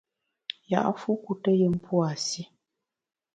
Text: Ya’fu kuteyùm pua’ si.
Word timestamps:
Ya’fu 0.71 1.09
kuteyùm 1.23 1.75
pua’ 1.85 2.09
si. 2.25 2.41